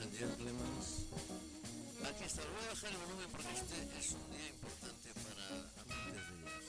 And 0.00 0.14
gentlemen, 0.14 0.54
aquí 2.06 2.24
está. 2.24 2.42
Voy 2.44 2.64
a 2.64 2.68
bajar 2.68 2.90
el 2.90 2.96
volumen 2.98 3.30
porque 3.32 3.52
este 3.52 3.98
es 3.98 4.12
un 4.12 4.30
día 4.30 4.48
importante 4.50 5.12
para 5.24 5.46
amantes 5.82 6.22
de 6.30 6.36
jazz. 6.44 6.64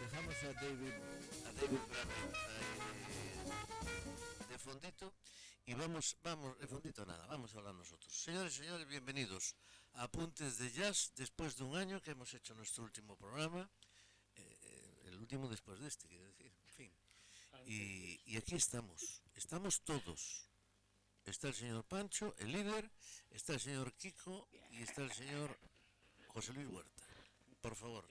Dejamos 0.00 0.34
a 0.36 0.52
David, 0.54 0.94
a 1.44 1.52
David 1.52 1.80
Braben 1.90 2.32
de, 4.48 4.58
fondito 4.58 5.12
y 5.66 5.74
vamos, 5.74 6.16
vamos, 6.22 6.58
de 6.58 6.66
fondito 6.66 7.04
nada, 7.04 7.26
vamos 7.26 7.54
a 7.54 7.58
hablar 7.58 7.74
nosotros. 7.74 8.10
Señores, 8.10 8.54
señores, 8.54 8.88
bienvenidos 8.88 9.54
a 9.92 10.04
Apuntes 10.04 10.56
de 10.56 10.70
Jazz 10.70 11.12
después 11.14 11.56
de 11.56 11.64
un 11.64 11.76
año 11.76 12.00
que 12.00 12.12
hemos 12.12 12.32
hecho 12.32 12.54
nuestro 12.54 12.84
último 12.84 13.16
programa, 13.16 13.68
eh, 14.34 15.02
el 15.04 15.18
último 15.18 15.46
después 15.46 15.78
de 15.78 15.88
este, 15.88 16.08
quiero 16.08 16.24
decir, 16.24 16.50
en 16.64 16.72
fin. 16.72 16.92
Y, 17.66 18.22
y 18.24 18.38
aquí 18.38 18.54
estamos, 18.54 19.20
estamos 19.34 19.82
todos 19.82 20.46
está 21.26 21.48
el 21.48 21.54
señor 21.54 21.84
Pancho, 21.84 22.34
el 22.38 22.52
líder, 22.52 22.90
está 23.30 23.54
el 23.54 23.60
señor 23.60 23.92
Kiko 23.94 24.48
y 24.72 24.82
está 24.82 25.02
el 25.02 25.12
señor 25.12 25.56
José 26.28 26.52
Luis 26.54 26.68
Huerta. 26.68 27.02
Por 27.60 27.74
favor, 27.74 28.04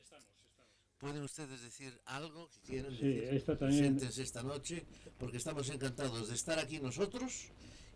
¿pueden 0.97 1.23
ustedes 1.23 1.61
decir 1.61 1.97
algo 2.05 2.49
que 2.49 2.59
quieran 2.61 2.91
Sí, 2.95 3.03
decir? 3.07 3.33
esta 3.33 3.57
también- 3.57 3.99
esta 4.01 4.43
noche 4.43 4.85
porque 5.17 5.37
estamos 5.37 5.69
encantados 5.69 6.27
de 6.29 6.35
estar 6.35 6.59
aquí 6.59 6.79
nosotros 6.79 7.47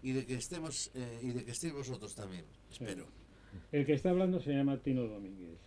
y 0.02 0.12
de 0.14 0.26
que 0.26 0.36
estemos 0.36 0.92
eh, 0.94 1.20
y 1.22 1.30
de 1.32 1.44
que 1.46 1.52
estéis 1.52 1.74
vosotros 1.74 2.16
también, 2.16 2.46
espero. 2.72 3.08
El 3.72 3.86
que 3.86 3.94
está 3.94 4.12
hablando 4.12 4.40
se 4.40 4.52
llama 4.54 4.78
Tino 4.82 5.04
Domínguez. 5.08 5.60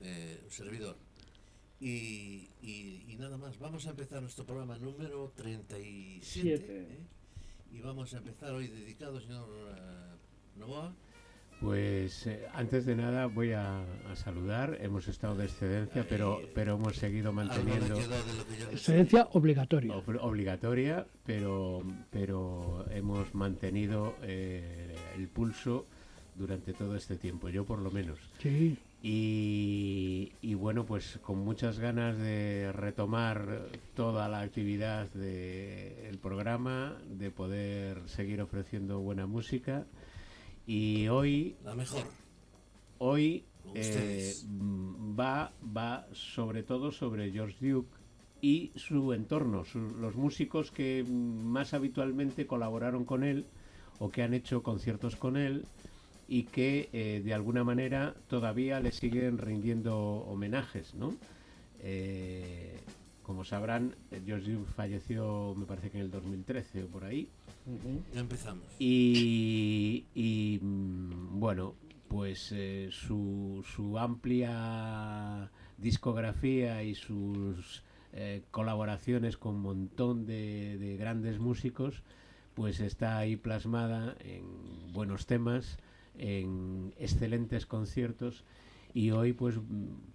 eh, 0.00 0.40
un 0.44 0.50
servidor. 0.50 0.96
Y, 1.80 2.48
y- 2.62 3.04
y 3.08 3.16
nada 3.16 3.36
más, 3.38 3.58
vamos 3.58 3.86
a 3.86 3.90
empezar 3.90 4.20
nuestro 4.22 4.44
programa 4.44 4.78
número 4.78 5.32
37. 5.36 6.20
Siete. 6.22 6.80
¿eh? 6.82 6.98
Y 7.72 7.80
vamos 7.80 8.14
a 8.14 8.18
empezar 8.18 8.52
hoy 8.52 8.68
dedicado, 8.68 9.20
señor 9.20 9.48
eh, 9.76 10.58
Novoa. 10.58 10.94
Pues 11.60 12.26
eh, 12.26 12.46
antes 12.52 12.84
de 12.84 12.94
nada 12.96 13.26
voy 13.26 13.52
a, 13.52 13.80
a 14.10 14.16
saludar. 14.16 14.76
Hemos 14.80 15.08
estado 15.08 15.36
de 15.36 15.46
excedencia, 15.46 16.04
pero, 16.08 16.40
pero 16.54 16.74
hemos 16.74 16.96
seguido 16.96 17.32
manteniendo. 17.32 17.98
Excedencia 18.70 19.28
obligatoria. 19.32 19.94
ob- 19.94 20.18
obligatoria, 20.20 21.06
pero, 21.24 21.82
pero 22.10 22.84
hemos 22.90 23.34
mantenido 23.34 24.16
eh, 24.22 24.94
el 25.16 25.28
pulso 25.28 25.86
durante 26.34 26.74
todo 26.74 26.94
este 26.94 27.16
tiempo, 27.16 27.48
yo 27.48 27.64
por 27.64 27.78
lo 27.78 27.90
menos. 27.90 28.18
Sí, 28.42 28.76
Y, 29.02 30.32
y 30.40 30.54
bueno, 30.54 30.84
pues 30.84 31.18
con 31.22 31.38
muchas 31.38 31.78
ganas 31.78 32.16
de 32.18 32.72
retomar 32.72 33.68
toda 33.94 34.28
la 34.28 34.40
actividad 34.40 35.08
del 35.10 36.18
programa, 36.18 36.96
de 37.08 37.30
poder 37.30 38.08
seguir 38.08 38.40
ofreciendo 38.40 39.00
buena 39.00 39.26
música. 39.26 39.86
Y 40.66 41.08
hoy 41.08 41.56
La 41.64 41.74
mejor. 41.74 42.02
Hoy 42.98 43.44
eh, 43.74 44.34
mm, 44.48 45.18
va, 45.18 45.52
va 45.76 46.06
sobre 46.12 46.62
todo 46.62 46.90
sobre 46.90 47.30
George 47.30 47.68
Duke 47.70 47.90
y 48.40 48.72
su 48.74 49.12
entorno, 49.12 49.64
su- 49.64 49.78
los 50.00 50.16
músicos 50.16 50.70
que 50.70 51.04
más 51.04 51.74
habitualmente 51.74 52.46
colaboraron 52.46 53.04
con 53.04 53.22
él 53.24 53.46
o 53.98 54.10
que 54.10 54.22
han 54.22 54.34
hecho 54.34 54.62
conciertos 54.62 55.16
con 55.16 55.36
él 55.36 55.64
y 56.28 56.44
que 56.44 56.88
eh, 56.92 57.22
de 57.24 57.34
alguna 57.34 57.64
manera 57.64 58.14
todavía 58.28 58.80
le 58.80 58.92
siguen 58.92 59.38
rindiendo 59.38 59.96
homenajes, 59.96 60.94
¿no? 60.94 61.14
Eh, 61.80 62.80
como 63.22 63.44
sabrán, 63.44 63.94
George 64.24 64.52
Duke 64.52 64.70
falleció, 64.72 65.54
me 65.56 65.66
parece 65.66 65.90
que 65.90 65.98
en 65.98 66.04
el 66.04 66.10
2013 66.10 66.84
o 66.84 66.86
por 66.88 67.04
ahí. 67.04 67.28
Ya 68.14 68.20
empezamos. 68.20 68.64
Y, 68.78 70.04
y, 70.14 70.58
mm, 70.62 71.40
bueno, 71.40 71.74
pues 72.08 72.52
eh, 72.52 72.88
su, 72.92 73.64
su 73.74 73.98
amplia 73.98 75.50
discografía 75.78 76.82
y 76.82 76.94
sus 76.94 77.82
colaboraciones 78.50 79.36
con 79.36 79.56
un 79.56 79.60
montón 79.60 80.24
de, 80.24 80.78
de 80.78 80.96
grandes 80.96 81.38
músicos, 81.38 82.02
pues 82.54 82.80
está 82.80 83.18
ahí 83.18 83.36
plasmada 83.36 84.16
en 84.20 84.94
buenos 84.94 85.26
temas, 85.26 85.76
en 86.18 86.92
excelentes 86.98 87.66
conciertos 87.66 88.44
y 88.94 89.10
hoy 89.10 89.32
pues 89.32 89.56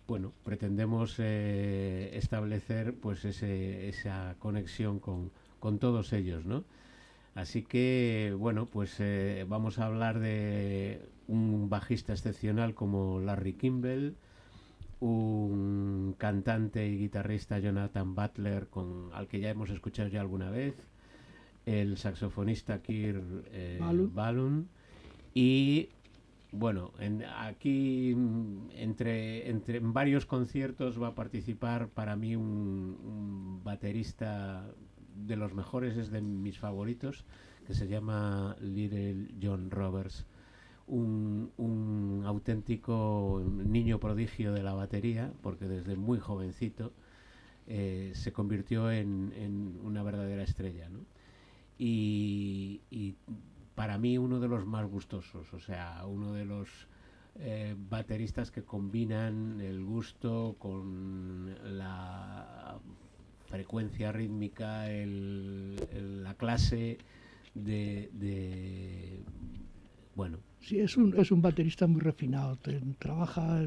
bueno 0.08 0.34
pretendemos 0.44 1.16
eh, 1.20 2.12
establecer 2.14 2.96
pues 2.96 3.26
ese, 3.26 3.90
esa 3.90 4.36
conexión 4.40 5.00
con, 5.00 5.32
con 5.60 5.80
todos 5.80 6.14
ellos, 6.14 6.46
¿no? 6.46 6.64
Así 7.34 7.62
que, 7.64 8.36
bueno, 8.38 8.66
pues 8.66 8.96
eh, 9.00 9.46
vamos 9.48 9.80
a 9.80 9.86
hablar 9.86 10.20
de 10.20 11.02
un 11.28 11.70
bajista 11.70 12.12
excepcional 12.12 12.74
como 12.74 13.22
Larry 13.22 13.54
Kimball, 13.54 14.16
un 15.00 16.14
cantante 16.18 16.88
y 16.88 16.98
guitarrista 16.98 17.58
Jonathan 17.60 18.16
Butler, 18.16 18.68
con, 18.68 19.12
al 19.14 19.28
que 19.28 19.40
ya 19.40 19.50
hemos 19.50 19.70
escuchado 19.70 20.10
ya 20.10 20.20
alguna 20.20 20.52
vez, 20.52 20.76
el 21.66 21.98
saxofonista 21.98 22.82
Kirk 22.82 23.24
eh, 23.52 23.80
Balun. 24.14 24.68
Y 25.34 25.90
bueno, 26.52 26.92
en, 27.00 27.24
aquí 27.24 28.14
mm, 28.16 28.72
entre, 28.74 29.50
entre 29.50 29.78
en 29.78 29.94
varios 29.94 30.26
conciertos 30.26 31.02
va 31.02 31.10
a 31.10 31.16
participar 31.16 31.88
para 31.90 32.16
mí 32.16 32.36
un, 32.36 33.62
baterista 33.64 34.68
de 35.16 35.36
los 35.36 35.54
mejores, 35.54 35.98
es 35.98 36.12
de 36.12 36.22
mis 36.22 36.60
favoritos, 36.60 37.26
que 37.66 37.74
se 37.74 37.88
llama 37.88 38.56
Little 38.60 39.28
John 39.42 39.72
Roberts. 39.72 40.26
Un, 40.88 41.52
un 41.58 42.24
auténtico 42.26 43.42
niño 43.46 44.00
prodigio 44.00 44.52
de 44.52 44.64
la 44.64 44.74
batería, 44.74 45.32
porque 45.42 45.68
desde 45.68 45.96
muy 45.96 46.20
jovencito 46.20 46.92
eh, 47.68 48.12
se 48.14 48.34
convirtió 48.34 48.92
en, 48.92 49.32
en 49.38 49.80
una 49.84 50.04
verdadera 50.04 50.44
estrella. 50.44 50.90
¿no? 50.90 51.00
Y 51.78 52.82
para 53.82 53.98
mí 53.98 54.16
uno 54.16 54.40
de 54.40 54.48
los 54.48 54.64
más 54.64 54.88
gustosos, 54.88 55.52
o 55.56 55.60
sea, 55.60 56.06
uno 56.06 56.34
de 56.34 56.46
los 56.46 56.70
eh, 57.40 57.76
bateristas 57.90 58.52
que 58.52 58.62
combinan 58.62 59.60
el 59.60 59.84
gusto 59.84 60.56
con 60.60 61.50
la 61.64 62.78
frecuencia 63.48 64.12
rítmica, 64.12 64.86
la 64.88 66.36
clase 66.36 67.00
de, 67.56 69.20
bueno, 70.16 70.38
sí 70.60 70.80
es 70.80 70.96
un, 70.96 71.18
es 71.18 71.32
un 71.32 71.42
baterista 71.42 71.88
muy 71.88 72.02
refinado. 72.02 72.60
trabaja 73.00 73.64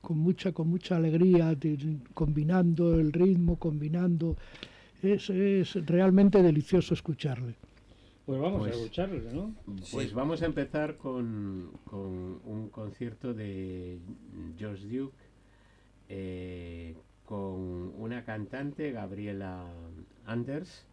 con 0.00 0.18
mucha, 0.18 0.50
con 0.50 0.66
mucha 0.66 0.96
alegría, 0.96 1.56
combinando 2.14 2.98
el 2.98 3.12
ritmo, 3.12 3.60
combinando. 3.60 4.36
Es, 5.00 5.30
es 5.30 5.74
realmente 5.86 6.42
delicioso 6.42 6.94
escucharle. 6.94 7.54
Pues 8.26 8.40
vamos 8.40 8.60
Pues- 8.60 8.72
a 8.72 8.76
escucharle, 8.78 9.32
¿no? 9.32 9.54
Pues 9.92 10.12
vamos 10.14 10.42
a 10.42 10.46
empezar 10.46 10.96
con, 10.96 11.72
con 11.84 12.40
un 12.44 12.68
concierto 12.70 13.34
de 13.34 13.98
George 14.56 14.86
Duke 14.86 15.16
eh, 16.08 16.96
con 17.24 17.92
una 17.98 18.24
cantante, 18.24 18.92
Gabriela 18.92 19.64
Anders. 20.26 20.86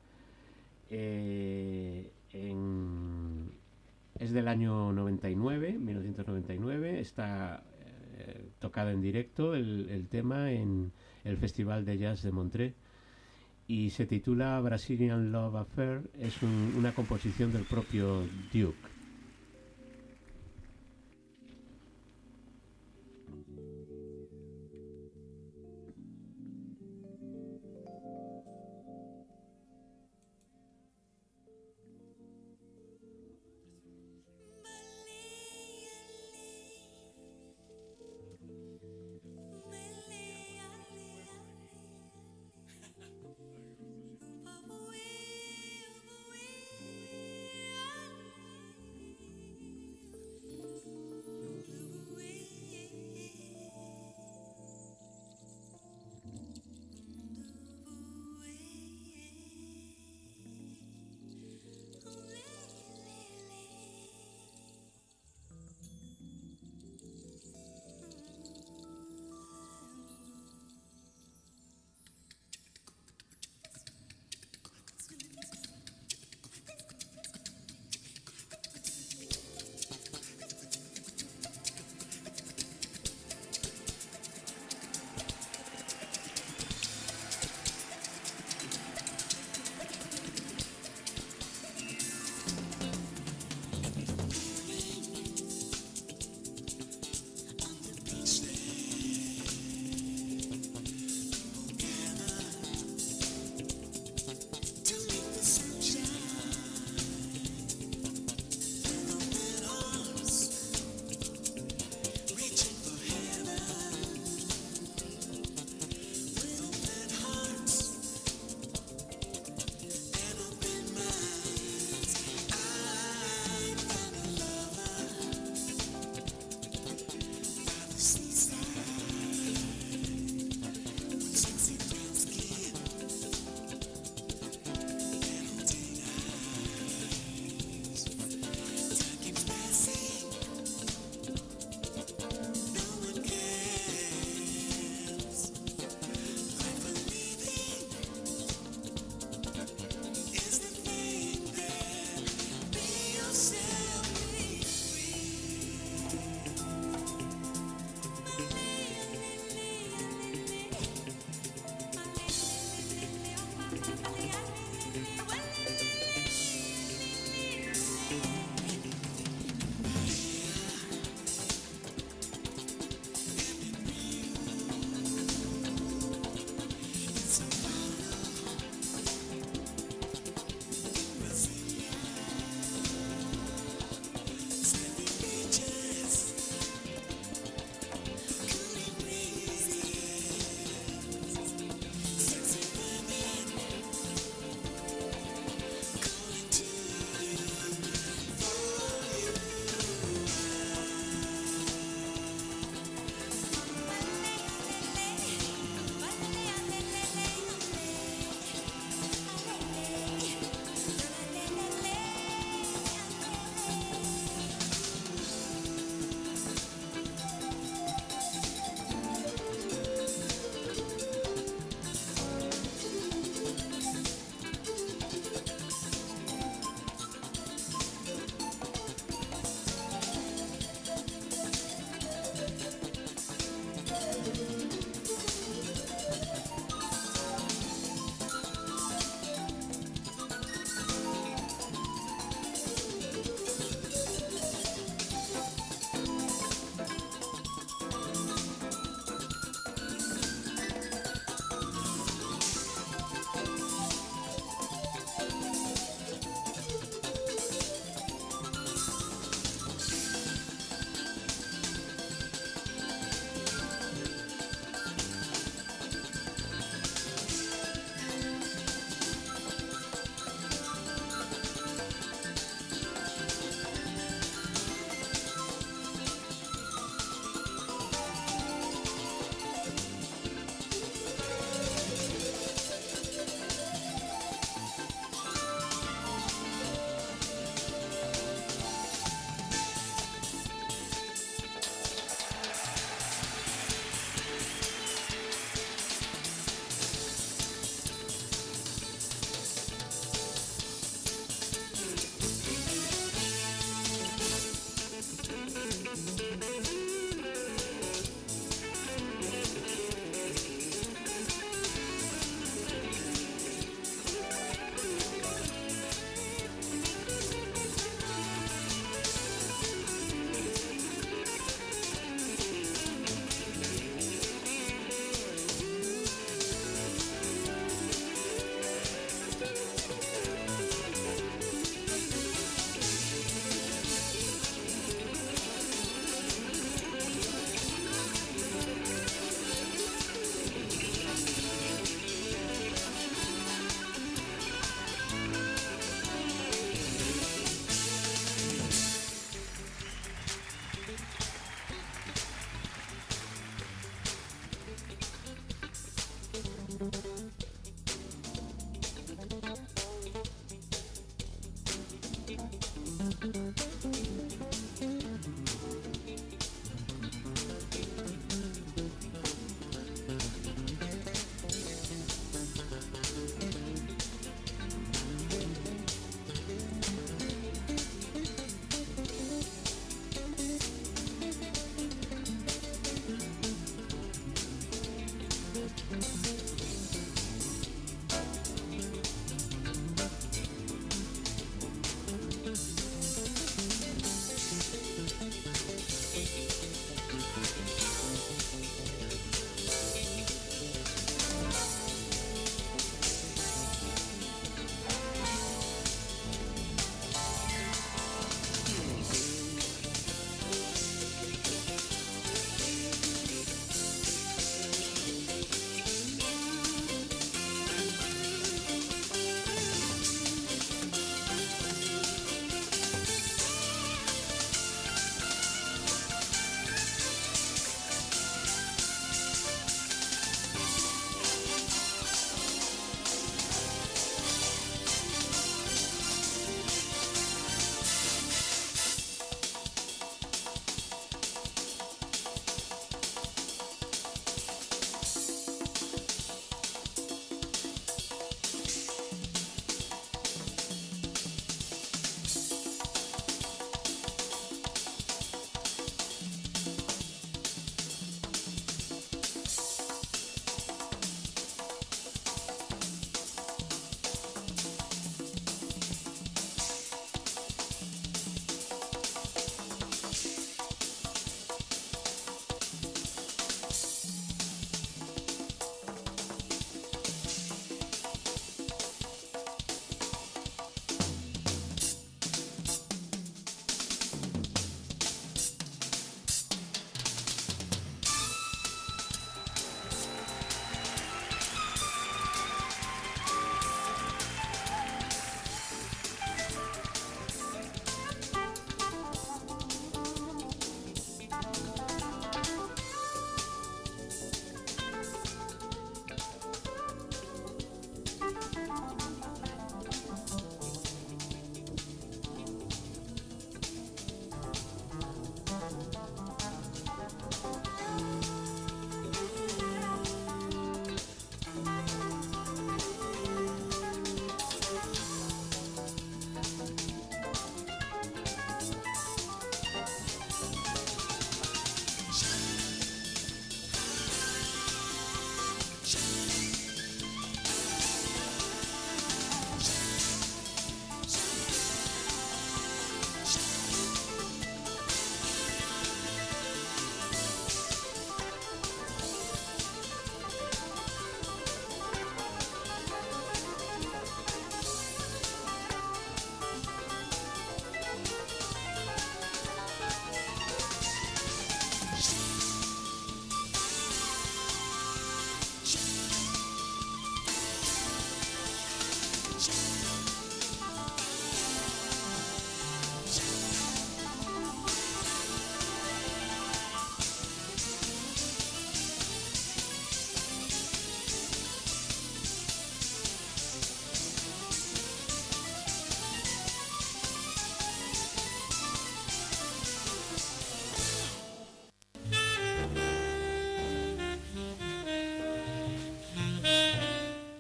eh, 0.89 2.09
en- 2.33 3.51
es 4.19 4.31
del 4.31 4.47
año 4.47 4.93
99, 4.93 5.73
1999. 5.77 6.99
Está 6.99 7.63
eh, 8.19 8.45
tocado 8.59 8.89
en 8.91 9.01
directo 9.01 9.53
el, 9.53 9.89
el 9.89 10.07
tema 10.07 10.51
en 10.51 10.91
el 11.23 11.37
Festival 11.37 11.83
de 11.85 11.97
Jazz 11.97 12.23
de 12.23 12.31
Montreux 12.31 12.73
y 13.67 13.91
se 13.91 14.05
titula 14.07 14.59
Brazilian 14.61 15.31
Love 15.31 15.55
Affair. 15.57 16.09
Es 16.13 16.41
un- 16.41 16.71
una 16.75 16.93
composición 16.93 17.51
del 17.51 17.65
propio 17.65 18.27
Duke. 18.31 18.89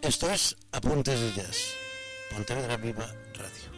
Esto 0.07 0.31
es 0.31 0.55
Apuntes 0.71 1.19
de 1.19 1.33
Jazz, 1.33 1.75
Pontevedra 2.33 2.77
Viva 2.77 3.07
Radio. 3.33 3.71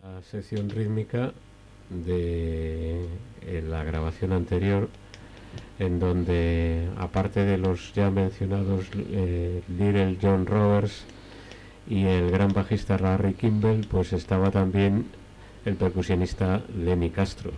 La 0.00 0.22
sección 0.22 0.70
rítmica 0.70 1.32
de 1.90 3.08
eh, 3.40 3.64
la 3.68 3.82
grabación 3.82 4.32
anterior 4.32 4.88
en 5.80 5.98
donde 5.98 6.88
aparte 6.96 7.44
de 7.44 7.58
los 7.58 7.92
ya 7.92 8.08
mencionados 8.12 8.86
eh, 8.94 9.64
Little 9.66 10.16
John 10.22 10.46
Roberts 10.46 11.02
y 11.88 12.04
el 12.04 12.30
gran 12.30 12.52
bajista 12.52 12.98
Larry 12.98 13.34
Kimball 13.34 13.84
pues 13.90 14.12
estaba 14.12 14.52
también 14.52 15.06
el 15.64 15.76
percusionista 15.76 16.62
Lenny 16.76 17.10
Castro 17.10 17.52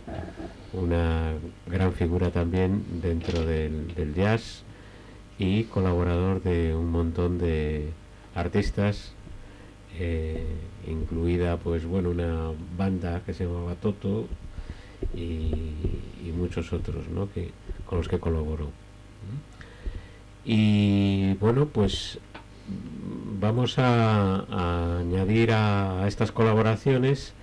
una 0.73 1.33
gran 1.67 1.93
figura 1.93 2.31
también 2.31 2.85
dentro 3.01 3.45
del, 3.45 4.15
jazz 4.15 4.63
y 5.39 5.65
colaborador 5.65 6.43
de 6.43 6.75
un 6.75 6.91
montón 6.91 7.39
de 7.39 7.91
artistas 8.35 9.13
eh, 9.99 10.45
incluida 10.87 11.57
pues 11.57 11.87
bueno 11.87 12.11
una 12.11 12.51
banda 12.77 13.23
que 13.25 13.33
se 13.33 13.45
llamaba 13.45 13.75
Toto 13.77 14.27
y, 15.15 15.73
muchos 16.37 16.73
otros 16.73 17.07
¿no? 17.09 17.31
que, 17.33 17.53
con 17.87 17.99
los 17.99 18.09
que 18.09 18.19
colaboró 18.19 18.69
y 20.45 21.35
bueno 21.35 21.67
pues 21.67 22.19
vamos 23.41 23.79
a, 23.79 24.99
añadir 24.99 25.53
a 25.53 26.07
estas 26.09 26.33
colaboraciones 26.33 27.35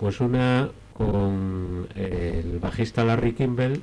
pues 0.00 0.20
una 0.20 0.70
con 0.94 1.86
el 1.94 2.58
bajista 2.58 3.04
Larry 3.04 3.34
Kimball 3.34 3.82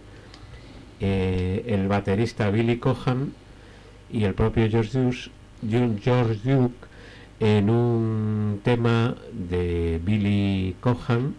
eh, 1.00 1.64
el 1.68 1.88
baterista 1.88 2.50
Billy 2.50 2.80
Cohan 2.80 3.34
y 4.12 4.24
el 4.24 4.34
propio 4.34 4.68
George 4.68 5.30
Duke, 5.62 6.88
en 7.40 7.70
un 7.70 8.62
tema 8.64 9.16
de 9.32 10.02
Billy 10.04 10.76
Cohan 10.80 11.36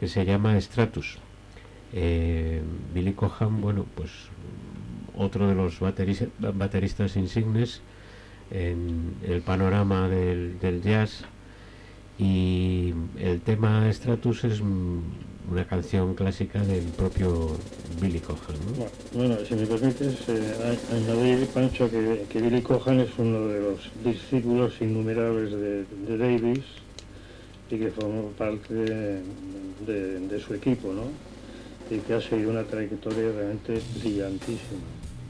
que 0.00 0.08
se 0.08 0.24
llama 0.24 0.60
Stratus. 0.60 1.18
Eh, 1.92 2.62
Billy 2.92 3.12
Cohan, 3.12 3.60
bueno, 3.60 3.86
pues 3.94 4.10
otro 5.16 5.46
de 5.46 5.54
los 5.54 5.78
bateristas 5.78 7.16
insignes 7.16 7.80
en 8.50 9.14
el 9.22 9.42
panorama 9.42 10.08
del 10.08 10.82
jazz 10.82 11.24
y 12.20 12.92
el 13.18 13.40
tema 13.40 13.90
Stratus 13.90 14.44
es 14.44 14.60
una 14.60 15.64
canción 15.66 16.14
clásica 16.14 16.62
del 16.62 16.84
propio 16.84 17.56
Billy 17.98 18.20
Cohan. 18.20 18.58
¿no? 18.76 18.86
Bueno, 19.18 19.36
si 19.48 19.54
me 19.54 19.66
permites 19.66 20.28
eh, 20.28 20.78
añadir, 20.92 21.46
Pancho, 21.48 21.90
que, 21.90 22.26
que, 22.28 22.42
Billy 22.42 22.60
Cohan 22.60 23.00
es 23.00 23.08
uno 23.16 23.46
de 23.46 23.60
los 23.60 23.90
discípulos 24.04 24.74
innumerables 24.82 25.50
de, 25.50 25.84
de 25.86 26.18
Davis 26.18 26.64
y 27.70 27.78
que 27.78 27.90
formó 27.90 28.28
parte 28.36 28.74
de, 28.74 29.22
de, 29.86 30.20
de, 30.20 30.40
su 30.40 30.52
equipo, 30.52 30.92
¿no? 30.92 31.04
Y 31.90 32.00
que 32.00 32.14
ha 32.14 32.20
seguido 32.20 32.50
una 32.50 32.64
trayectoria 32.64 33.32
realmente 33.32 33.80
brillantísima. 33.98 34.80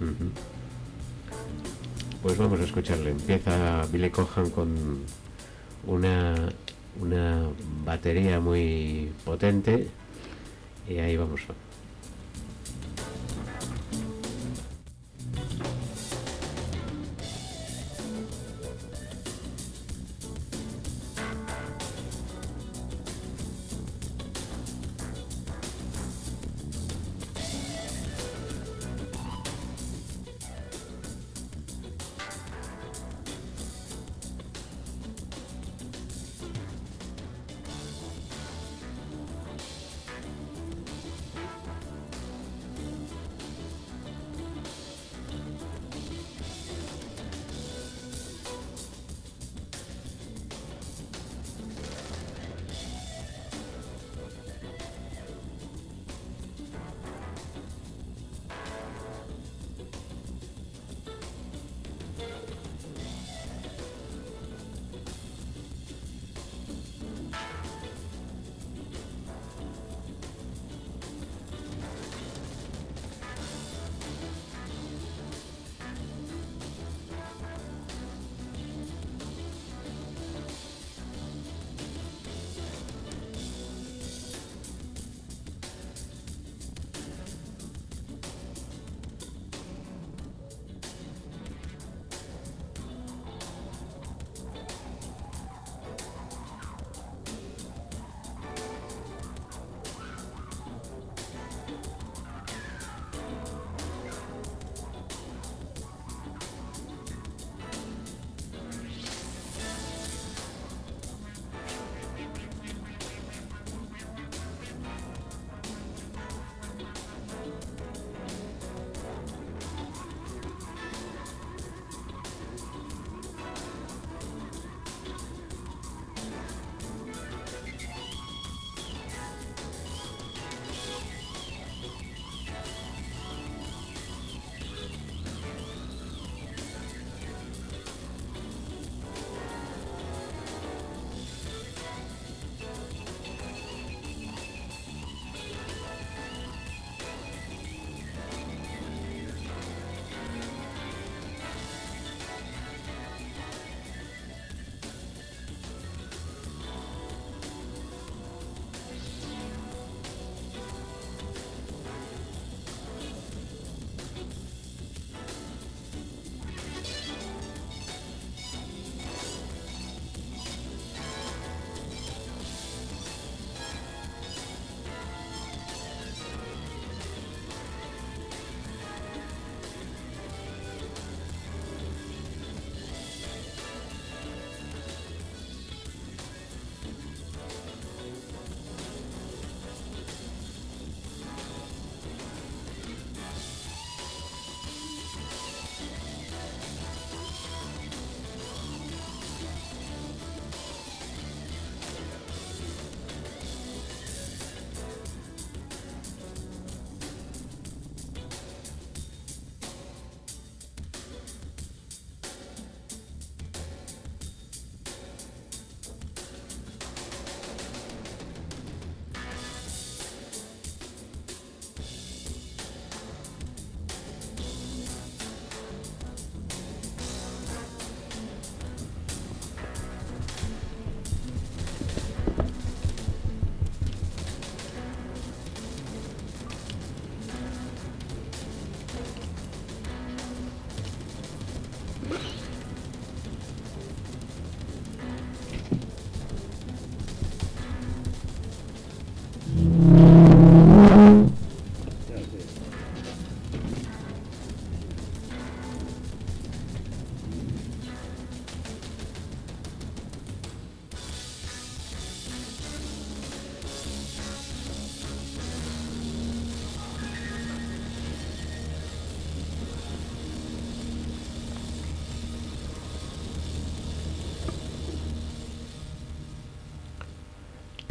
Uh 0.01 0.07
-huh. 0.07 0.31
Pues 2.23 2.37
vamos 2.37 2.59
a 2.59 2.65
escucharle. 2.65 3.11
Empieza 3.11 3.87
Billy 3.93 4.11
Cohan 4.11 4.51
con 4.51 4.75
una 5.87 6.35
una 6.99 7.49
batería 7.85 8.41
muy 8.41 9.13
potente 9.25 9.89
y 10.89 10.99
ahí 10.99 11.17
vamos. 11.17 11.43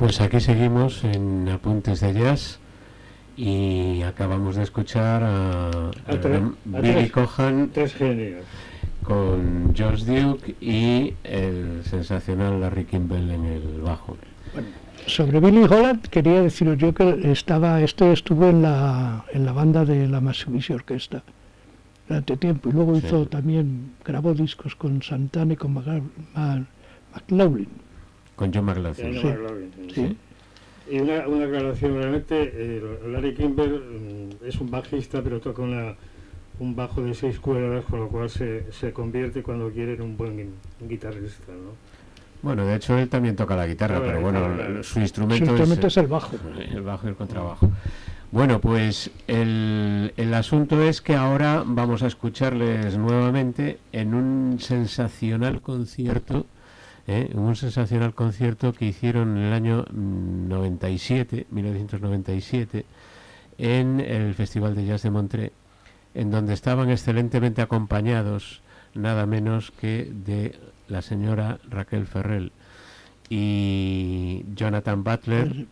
Pues 0.10 0.22
aquí 0.22 0.40
seguimos 0.40 1.04
en 1.04 1.48
Apuntes 1.50 2.00
de 2.00 2.16
Jazz 2.16 2.58
y 3.38 4.02
acabamos 4.02 4.56
de 4.56 4.64
escuchar 4.64 5.22
a, 5.22 5.70
a 5.70 5.92
Billy 6.66 6.96
tres, 6.96 7.12
Cohan 7.12 7.70
tres 7.72 7.94
genios. 7.94 8.44
con 9.04 9.72
George 9.76 10.06
Duke 10.06 10.56
y 10.60 11.14
el 11.24 11.84
sensacional 11.84 12.60
Larry 12.60 12.86
Kimball 12.86 13.30
en 13.30 13.46
el 13.46 13.82
bajo. 13.82 14.18
Bueno, 14.56 14.70
sobre 15.06 15.40
Billy 15.40 15.66
Holland 15.66 16.02
quería 16.08 16.42
deciros 16.42 16.80
yo 16.80 16.92
que 16.92 17.32
estaba 17.32 17.80
este 17.80 18.12
estuvo 18.12 18.50
en 18.50 18.64
la 18.64 19.26
en 19.32 19.46
la 19.46 19.52
banda 19.52 19.86
de 19.86 20.08
la 20.08 20.22
Mitsubishi 20.22 20.74
Orquesta 20.74 21.22
durante 22.08 22.36
tiempo 22.36 22.70
y 22.70 22.72
luego 22.72 22.96
sí. 22.96 23.06
hizo 23.06 23.28
también 23.28 23.92
grabó 24.04 24.34
discos 24.34 24.76
con 24.76 25.04
Santana 25.04 25.54
y 25.54 25.56
con 25.56 25.76
McLaughlin 26.34 27.70
con 28.40 28.54
John 28.54 28.64
McLaughlin. 28.64 29.22
Sí. 29.22 29.28
Sí. 29.94 30.18
Y 30.90 31.00
una, 31.00 31.28
una 31.28 31.46
aclaración, 31.46 31.96
realmente 31.96 32.52
eh, 32.54 32.82
Larry 33.08 33.36
Kimber 33.36 33.70
mm, 33.70 34.46
es 34.46 34.60
un 34.60 34.72
bajista, 34.72 35.22
pero 35.22 35.40
toca 35.40 35.62
una, 35.62 35.96
un 36.60 36.76
bajo 36.76 37.02
de 37.02 37.14
seis 37.14 37.40
cuerdas, 37.40 37.86
con 37.86 38.00
lo 38.00 38.08
cual 38.08 38.30
se, 38.30 38.72
se 38.72 38.92
convierte 38.92 39.44
cuando 39.44 39.70
quiere 39.70 39.94
en 39.94 40.02
un 40.02 40.18
buen 40.18 40.54
guitarrista, 40.82 41.52
¿no? 41.52 41.78
Bueno, 42.42 42.66
de 42.66 42.76
hecho 42.76 42.98
él 42.98 43.10
también 43.10 43.36
toca 43.36 43.56
la 43.56 43.68
guitarra, 43.68 44.00
pero 44.00 44.22
bueno, 44.22 44.40
claro. 44.56 44.82
su 44.82 45.00
instrumento, 45.00 45.46
su 45.46 45.52
instrumento 45.52 45.88
es, 45.88 45.94
es, 45.94 45.98
el 45.98 46.08
bajo. 46.08 46.38
El 46.58 46.82
bajo 46.82 47.08
y 47.08 47.10
el 47.10 47.16
contrabajo. 47.16 47.70
Bueno, 48.32 48.62
pues 48.62 49.12
el, 49.28 50.14
el 50.16 50.34
asunto 50.34 50.82
es 50.82 51.02
que 51.02 51.16
ahora 51.16 51.64
vamos 51.66 52.02
a 52.02 52.08
escucharles 52.08 52.98
nuevamente 52.98 53.80
en 53.92 54.14
un 54.14 54.60
sensacional 54.60 55.62
concierto 55.62 56.46
¿eh? 57.10 57.32
un 57.34 57.56
sensacional 57.56 58.14
concierto 58.14 58.72
que 58.72 58.86
hicieron 58.86 59.36
en 59.36 59.44
el 59.46 59.54
año 59.54 59.86
97, 59.92 61.48
1997, 61.50 62.86
en 63.58 64.00
el 64.00 64.36
Festival 64.36 64.76
de 64.76 64.86
Jazz 64.86 65.02
de 65.02 65.10
Montreux, 65.10 65.52
en 66.14 66.30
donde 66.30 66.54
estaban 66.54 66.92
excelentemente 66.92 67.64
acompañados 67.64 68.62
nada 68.94 69.26
menos 69.26 69.72
que 69.72 70.12
de 70.12 70.60
la 70.88 71.02
señora 71.02 71.60
Raquel 71.70 72.06
Ferrell 72.06 72.52
y 73.28 74.46
Jonathan 74.56 75.04
Butler. 75.04 75.66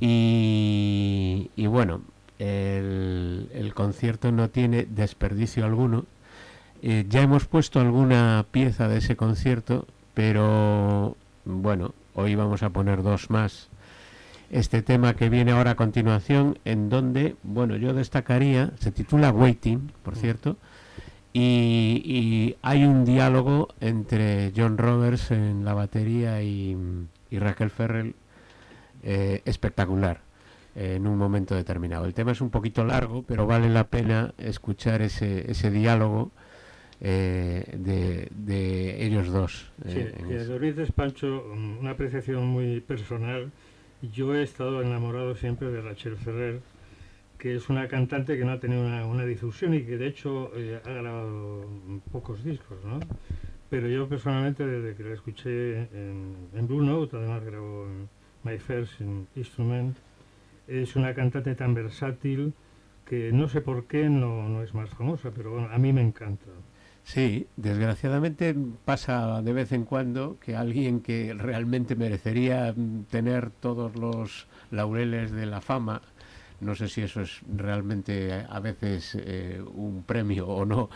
Y, 0.00 1.50
y 1.56 1.66
bueno, 1.66 2.02
el, 2.38 3.48
el, 3.52 3.74
concierto 3.74 4.32
no 4.32 4.50
tiene 4.50 4.86
desperdicio 4.88 5.64
alguno. 5.64 6.04
Eh, 6.82 7.06
ya 7.08 7.22
hemos 7.22 7.46
puesto 7.46 7.80
alguna 7.80 8.44
pieza 8.50 8.88
de 8.88 8.98
ese 8.98 9.16
concierto 9.16 9.86
pero 10.14 11.16
bueno, 11.44 11.94
hoy 12.14 12.34
vamos 12.34 12.62
a 12.62 12.70
poner 12.70 13.02
dos 13.02 13.30
más. 13.30 13.68
Este 14.50 14.82
tema 14.82 15.14
que 15.14 15.28
viene 15.28 15.52
ahora 15.52 15.72
a 15.72 15.76
continuación, 15.76 16.58
en 16.64 16.88
donde, 16.88 17.36
bueno, 17.42 17.76
yo 17.76 17.92
destacaría, 17.92 18.72
se 18.78 18.92
titula 18.92 19.30
Waiting, 19.30 19.90
por 20.02 20.16
cierto, 20.16 20.56
y, 21.32 22.56
hay 22.62 22.84
un 22.84 23.04
diálogo 23.04 23.68
entre 23.80 24.52
John 24.56 24.78
Roberts 24.78 25.32
en 25.32 25.64
la 25.64 25.74
batería 25.74 26.40
y, 26.42 26.76
y 27.30 27.38
Raquel 27.40 27.70
Ferrell 27.70 28.14
eh, 29.02 29.42
espectacular 29.44 30.20
en 30.76 31.06
un 31.06 31.18
momento 31.18 31.54
determinado. 31.54 32.06
El 32.06 32.14
tema 32.14 32.32
es 32.32 32.40
un 32.40 32.50
poquito 32.50 32.84
largo, 32.84 33.22
pero 33.22 33.46
vale 33.46 33.68
la 33.68 33.84
pena 33.84 34.32
escuchar 34.38 35.02
ese, 35.02 35.50
ese 35.50 35.70
diálogo 35.70 36.30
eh, 37.06 37.64
de, 37.76 38.28
de, 38.34 39.04
ellos 39.04 39.30
dos. 39.30 39.70
Eh, 39.84 40.14
sí, 40.16 40.24
que 40.26 40.38
Doris 40.38 40.74
Despancho, 40.74 41.44
una 41.78 41.90
apreciación 41.90 42.46
muy 42.46 42.80
personal. 42.80 43.52
Yo 44.00 44.34
he 44.34 44.42
estado 44.42 44.80
enamorado 44.80 45.34
siempre 45.34 45.70
de 45.70 45.82
Rachel 45.82 46.16
Ferrer, 46.16 46.60
que 47.38 47.56
es 47.56 47.68
una 47.68 47.88
cantante 47.88 48.38
que 48.38 48.44
no 48.46 48.52
ha 48.52 48.58
tenido 48.58 48.86
una, 48.86 49.04
una 49.06 49.26
difusión 49.26 49.74
y 49.74 49.82
que 49.82 49.98
de 49.98 50.06
hecho 50.06 50.50
eh, 50.56 50.80
ha 50.82 50.90
grabado 50.90 51.66
pocos 52.10 52.42
discos, 52.42 52.78
¿no? 52.84 53.00
Pero 53.68 53.86
yo 53.88 54.08
personalmente, 54.08 54.66
desde 54.66 54.96
que 54.96 55.02
la 55.02 55.14
escuché 55.14 55.80
en, 55.92 56.36
en 56.54 56.66
Blue 56.66 56.82
Note, 56.82 57.18
además 57.18 57.44
grabó 57.44 57.86
My 58.44 58.58
First 58.58 59.02
Instrument, 59.36 59.96
es 60.68 60.96
una 60.96 61.12
cantante 61.12 61.54
tan 61.54 61.74
versátil 61.74 62.54
que 63.04 63.30
no 63.30 63.48
sé 63.48 63.60
por 63.60 63.86
qué 63.86 64.08
no, 64.08 64.48
no 64.48 64.62
es 64.62 64.72
más 64.72 64.88
famosa, 64.88 65.30
pero 65.34 65.52
bueno, 65.52 65.68
a 65.70 65.76
mí 65.76 65.92
me 65.92 66.00
encanta. 66.00 66.46
Sí, 67.04 67.46
desgraciadamente 67.56 68.56
pasa 68.84 69.42
de 69.42 69.52
vez 69.52 69.72
en 69.72 69.84
cuando 69.84 70.38
que 70.40 70.56
alguien 70.56 71.00
que 71.00 71.34
realmente 71.34 71.96
merecería 71.96 72.72
mm, 72.74 73.04
tener 73.10 73.50
todos 73.50 73.94
los 73.94 74.46
laureles 74.70 75.30
de 75.30 75.44
la 75.44 75.60
fama, 75.60 76.00
no 76.60 76.74
sé 76.74 76.88
si 76.88 77.02
eso 77.02 77.20
es 77.20 77.42
realmente 77.54 78.32
a 78.48 78.58
veces 78.58 79.16
eh, 79.20 79.62
un 79.74 80.02
premio 80.02 80.48
o 80.48 80.64
no, 80.64 80.88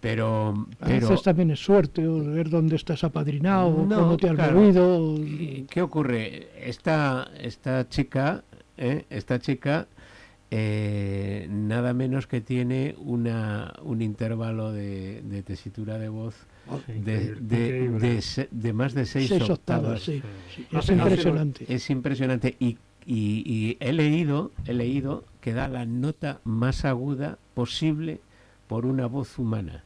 pero, 0.00 0.66
pero, 0.80 1.06
A 1.06 1.10
veces 1.10 1.22
también 1.22 1.50
es 1.50 1.60
suerte, 1.60 2.08
o 2.08 2.24
ver 2.24 2.48
dónde 2.48 2.76
estás 2.76 3.04
apadrinado, 3.04 3.84
no, 3.86 4.00
cómo 4.00 4.16
te 4.16 4.30
han 4.30 4.36
claro. 4.36 4.58
movido. 4.58 5.14
¿Qué 5.68 5.82
ocurre? 5.82 6.48
Esta, 6.58 7.30
esta 7.38 7.88
chica, 7.88 8.42
¿eh? 8.78 9.04
esta 9.10 9.38
chica 9.38 9.86
eh, 10.54 11.46
nada 11.48 11.94
menos 11.94 12.26
que 12.26 12.42
tiene 12.42 12.94
una, 12.98 13.72
un 13.82 14.02
intervalo 14.02 14.70
de, 14.70 15.22
de 15.22 15.42
tesitura 15.42 15.98
de 15.98 16.10
voz 16.10 16.34
de, 16.86 17.36
de, 17.36 17.88
de, 17.88 18.48
de, 18.50 18.72
más 18.74 18.92
de 18.92 19.06
seis, 19.06 19.30
seis 19.30 19.48
octavas. 19.48 19.58
octavas 19.58 20.02
sí, 20.02 20.22
sí. 20.54 20.66
Es 20.70 20.90
impresionante. 20.90 21.64
Es 21.74 21.88
impresionante 21.88 22.56
y, 22.60 22.76
y, 23.06 23.42
y, 23.46 23.78
he 23.80 23.94
leído 23.94 24.52
he 24.66 24.74
leído 24.74 25.24
que 25.40 25.54
da 25.54 25.68
la 25.68 25.86
nota 25.86 26.40
más 26.44 26.84
aguda 26.84 27.38
posible 27.54 28.20
por 28.68 28.84
una 28.84 29.06
voz 29.06 29.38
humana. 29.38 29.84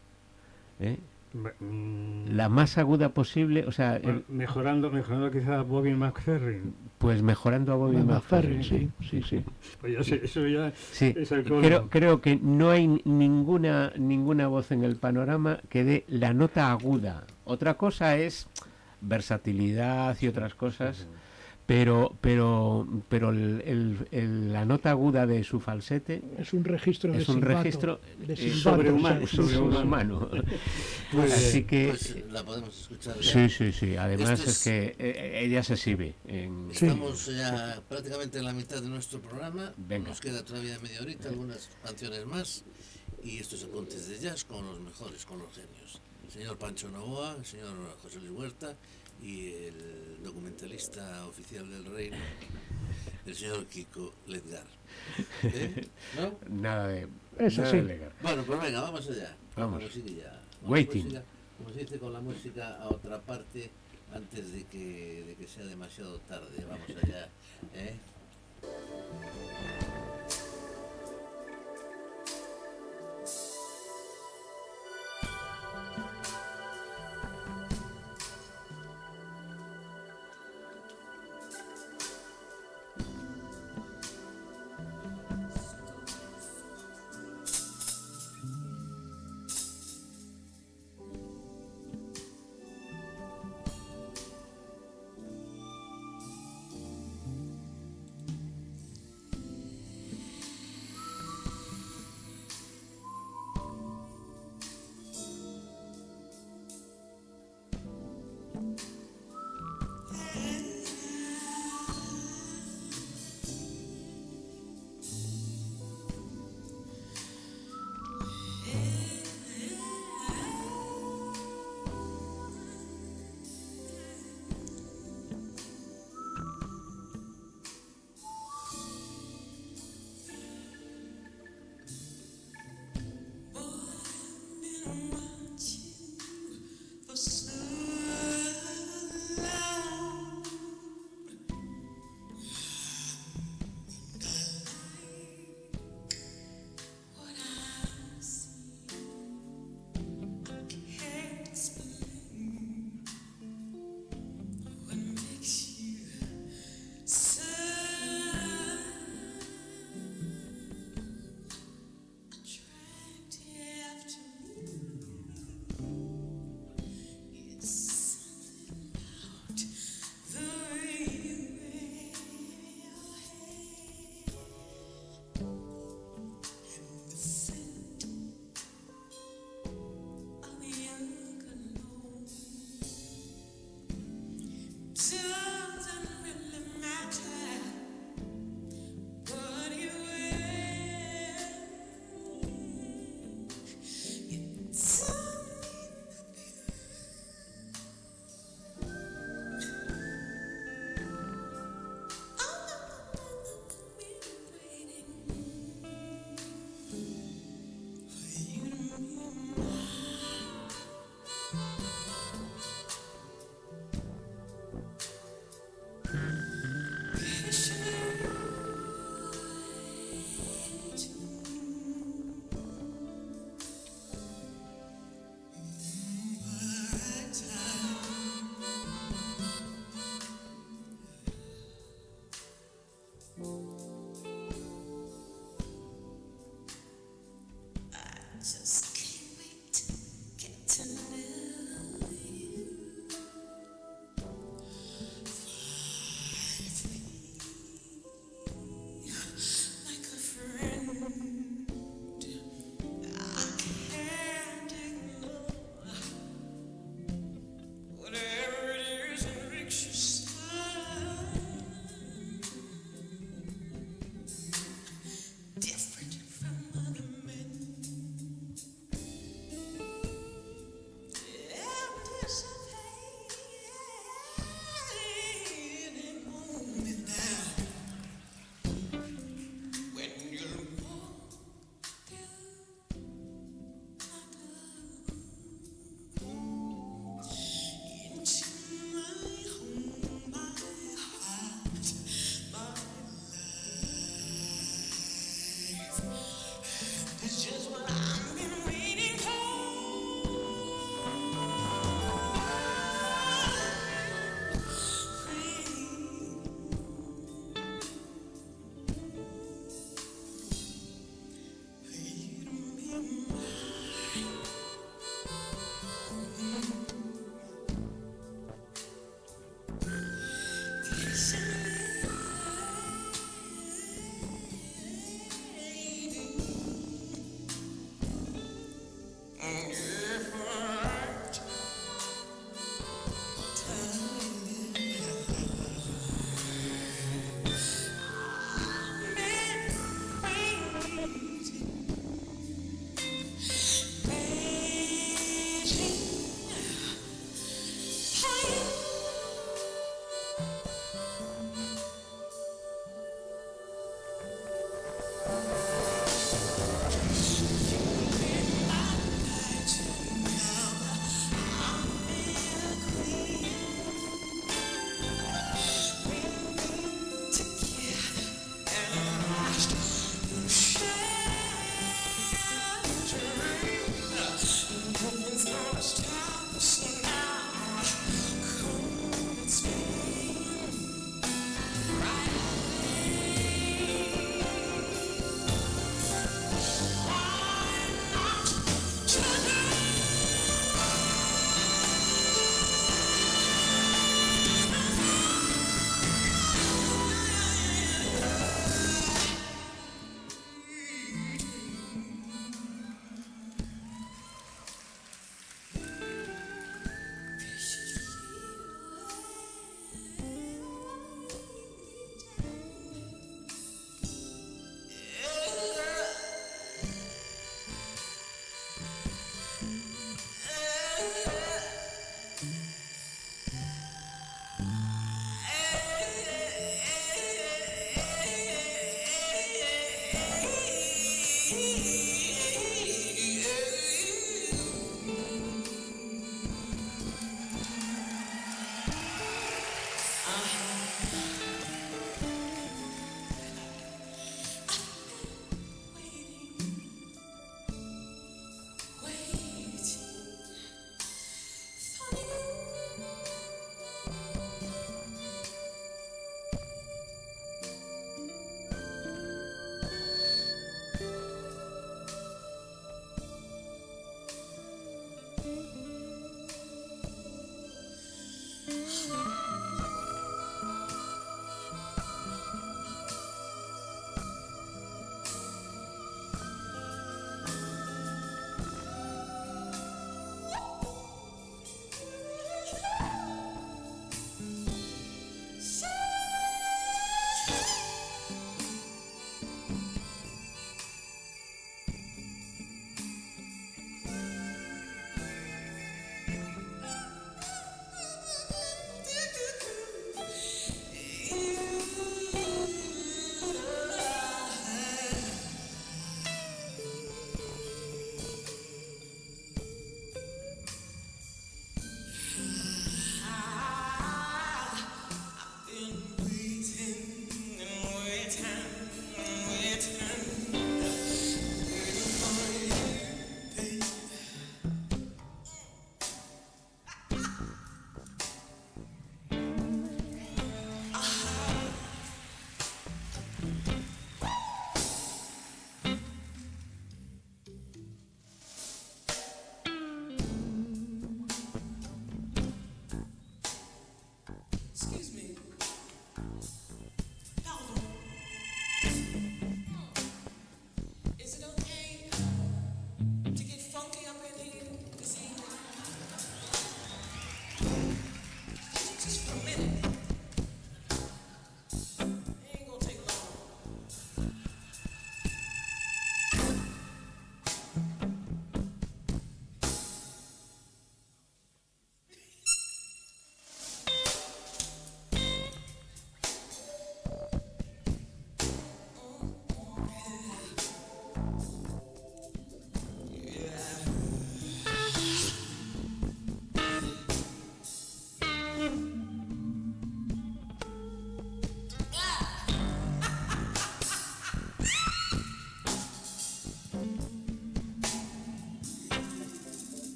¿eh? 0.81 0.99
La 2.29 2.49
más 2.49 2.79
aguda 2.79 3.11
posible, 3.11 3.65
o 3.67 3.73
sea, 3.73 3.99
bueno, 4.03 4.23
el, 4.29 4.35
mejorando, 4.35 4.91
mejorando 4.91 5.31
quizá 5.31 5.59
a 5.59 5.63
Bobby 5.63 5.95
McFerrin. 5.95 6.75
Pues 6.99 7.23
mejorando 7.23 7.73
a 7.73 7.77
Bobby 7.77 7.99
McFerrin, 7.99 8.63
sí, 8.63 8.91
sí, 9.09 9.23
sí. 9.23 9.45
Pues 9.81 9.93
ya 9.95 10.03
sé, 10.03 10.21
eso 10.25 10.47
ya 10.47 10.73
sí. 10.75 11.15
es 11.17 11.33
el 11.33 11.45
creo, 11.45 11.89
creo 11.89 12.21
que 12.21 12.37
no 12.37 12.71
hay 12.71 12.89
ninguna 13.05 13.93
ninguna 13.97 14.49
voz 14.49 14.71
en 14.73 14.85
el 14.85 14.97
panorama 14.97 15.61
que 15.69 15.85
dé 15.85 16.05
la 16.09 16.33
nota 16.33 16.71
aguda. 16.71 17.25
Otra 17.45 17.75
cosa 17.75 18.17
es 18.17 18.49
versatilidad 19.01 20.17
y 20.21 20.29
otras 20.29 20.55
cosas. 20.55 21.07
Uh 21.09 21.13
-huh 21.13 21.26
pero 21.67 22.17
pero 22.21 22.87
pero 23.09 23.31
el, 23.31 23.61
el, 23.67 24.09
el, 24.13 24.53
la 24.53 24.65
nota 24.65 24.91
aguda 24.91 25.27
de 25.27 25.43
su 25.43 25.59
falsete 25.59 26.23
es 26.39 26.53
un 26.53 26.65
registro 26.65 27.13
es 27.13 27.27
de 27.27 27.33
un 27.33 27.41
silbato, 27.41 27.63
registro 27.63 28.01
de 28.19 28.35
eh, 28.35 28.37
silbato, 28.37 28.61
sobrehumano, 28.61 29.27
sobrehumano. 29.27 30.31
pues, 31.13 31.33
así 31.33 31.65
que 31.65 31.89
pues 31.89 32.17
la 32.31 32.45
podemos 32.45 32.81
escuchar 32.81 33.19
ya. 33.19 33.33
sí 33.33 33.49
sí 33.49 33.73
sí 33.73 33.97
además 33.97 34.41
es, 34.41 34.49
es- 34.49 34.63
que 34.65 34.95
eh, 34.99 35.41
ella 35.45 35.63
se 35.65 35.75
exhibe 35.75 36.15
en, 36.27 36.69
Sí. 36.73 36.87
Estamos 36.87 37.27
ya 37.27 37.83
prácticamente 37.89 38.39
en 38.39 38.45
la 38.45 38.53
mitad 38.53 38.81
de 38.83 38.89
nuestro 38.89 39.21
programa. 39.21 39.73
Venga. 39.77 40.09
Nos 40.11 40.21
queda 40.21 40.45
todavía 40.45 40.79
media 40.81 41.01
horita, 41.01 41.29
algunas 41.29 41.71
canciones 41.83 42.27
más. 42.27 42.65
Y 43.23 43.39
estos 43.39 43.65
apuntes 43.65 44.09
de 44.09 44.19
jazz 44.19 44.45
con 44.45 44.65
los 44.67 44.81
mejores, 44.81 45.25
con 45.25 45.39
los 45.39 45.49
genios. 45.55 46.01
El 46.25 46.31
señor 46.31 46.59
Pancho 46.59 46.89
Novoa, 46.91 47.35
el 47.39 47.45
señor 47.47 47.71
José 48.03 48.19
Luis 48.21 48.31
Huerta 48.33 48.77
y 49.23 49.53
el 49.53 50.23
documentalista 50.23 51.27
oficial 51.27 51.69
del 51.71 51.85
reino, 51.87 52.17
el 53.25 53.35
señor 53.35 53.67
Kiko 53.67 54.15
Ledgar. 54.27 54.67
¿Eh? 55.43 55.89
¿No? 56.17 56.39
nada 56.49 56.89
de 56.89 57.09
Eso 57.39 57.61
nada 57.63 57.71
sí. 57.73 57.77
de 57.79 57.83
legal. 57.85 58.13
Bueno, 58.23 58.43
pues 58.45 58.61
venga, 58.61 58.81
vamos 58.83 59.09
allá. 59.11 59.37
Vamos. 59.57 59.83
Con 59.83 59.91
la 60.63 60.69
Waiting. 60.71 61.05
música, 61.05 61.23
como 61.59 61.71
se 61.71 61.79
dice, 61.81 61.99
con 61.99 62.13
la 62.13 62.21
música 62.21 62.77
a 62.77 62.89
otra 62.89 63.21
parte 63.21 63.71
antes 64.13 64.53
de 64.53 64.65
que, 64.65 65.25
de 65.27 65.35
que 65.35 65.49
sea 65.49 65.65
demasiado 65.65 66.19
tarde. 66.21 66.65
Vamos 66.69 66.89
allá. 67.03 67.29
¿eh? 67.75 67.97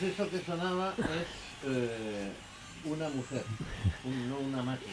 Pues 0.00 0.12
eso 0.12 0.28
que 0.28 0.38
sonaba 0.40 0.92
es 0.98 1.70
eh, 1.70 2.28
una 2.84 3.08
mujer, 3.10 3.44
un- 4.04 4.28
no 4.28 4.38
una 4.38 4.62
máquina. 4.62 4.90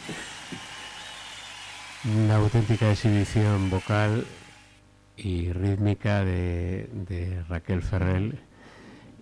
Una 2.24 2.36
auténtica 2.36 2.91
exhibición 2.91 3.70
vocal 3.72 4.26
y 5.18 5.52
rítmica 5.54 6.24
de, 6.24 6.88
de 7.08 7.43
Raquel 7.49 7.82
Ferrell, 7.82 8.36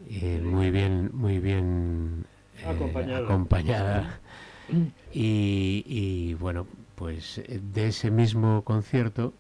eh, 0.10 0.42
muy 0.44 0.70
bien, 0.70 1.12
muy 1.14 1.40
bien 1.40 2.26
eh, 2.62 2.70
Acompañada. 2.70 3.20
acompañada. 3.20 4.20
Y, 5.14 5.84
y, 5.88 6.34
bueno, 6.36 6.68
pues 6.96 7.42
de 7.48 7.88
ese 7.88 8.12
mismo 8.12 8.64
concierto, 8.64 9.34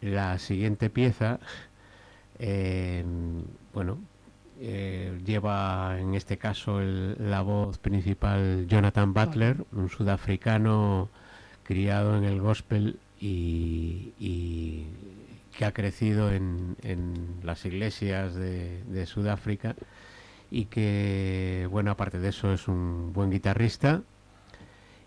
la 0.00 0.38
siguiente 0.38 0.90
pieza, 0.90 1.38
eh, 2.38 3.04
bueno, 3.74 3.98
eh, 4.60 5.18
lleva 5.24 5.96
en 5.98 6.14
este 6.14 6.36
caso 6.38 6.80
el- 6.80 7.16
la 7.18 7.40
voz 7.42 7.78
principal 7.78 8.66
Jonathan 8.68 9.12
Butler, 9.14 9.64
un 9.72 9.88
sudafricano 9.88 11.08
criado 11.64 12.16
en 12.16 12.24
el 12.24 12.40
gospel 12.40 12.98
y, 13.20 14.12
y 14.18 14.86
que 15.56 15.64
ha 15.64 15.72
crecido 15.72 16.30
en, 16.32 16.76
en 16.82 17.14
las 17.42 17.64
iglesias 17.64 18.34
de, 18.34 18.82
de 18.84 19.06
Sudáfrica 19.06 19.76
y 20.50 20.66
que, 20.66 21.66
bueno, 21.70 21.90
aparte 21.92 22.18
de 22.18 22.28
eso 22.28 22.52
es 22.52 22.68
un 22.68 23.12
buen 23.12 23.30
guitarrista. 23.30 24.02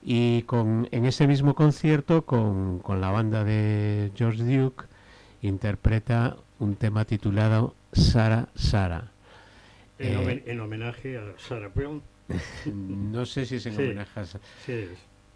Y 0.06 0.42
con, 0.44 0.88
en 0.92 1.06
ese 1.06 1.28
mismo 1.28 1.54
concierto, 1.56 2.24
con, 2.26 2.80
con 2.80 3.00
la 3.02 3.10
banda 3.12 3.44
de 3.46 4.12
George 4.16 4.44
Duke, 4.44 4.86
interpreta 5.42 6.36
un 6.60 6.76
tema 6.76 7.06
titulado 7.06 7.74
Sara 7.94 8.50
Sara. 8.56 9.12
En, 10.00 10.14
Eh, 10.14 10.18
homen- 10.18 10.44
en 10.46 10.60
homenaje 10.60 11.18
a 11.18 11.34
Sarah 11.38 11.70
Brown. 11.74 12.02
No 12.74 13.26
sé 13.26 13.46
si 13.46 13.56
es 13.56 13.66
en 13.66 13.76
Sí. 13.76 13.82
homenaje 13.84 14.20
a 14.20 14.26
Sa- 14.26 14.40
Sí, 14.66 14.72
es. 14.72 14.90